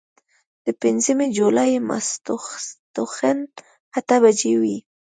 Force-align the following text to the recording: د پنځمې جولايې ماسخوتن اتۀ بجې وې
د 0.65 0.67
پنځمې 0.81 1.25
جولايې 1.37 1.79
ماسخوتن 1.89 3.37
اتۀ 3.97 4.17
بجې 4.23 4.53
وې 4.61 4.77